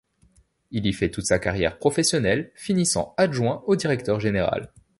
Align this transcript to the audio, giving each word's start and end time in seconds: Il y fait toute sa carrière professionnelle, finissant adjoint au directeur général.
Il 0.71 0.87
y 0.87 0.93
fait 0.93 1.11
toute 1.11 1.27
sa 1.27 1.37
carrière 1.37 1.77
professionnelle, 1.77 2.51
finissant 2.55 3.13
adjoint 3.19 3.61
au 3.67 3.75
directeur 3.75 4.19
général. 4.19 4.73